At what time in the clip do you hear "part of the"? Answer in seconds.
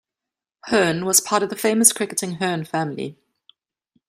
1.21-1.55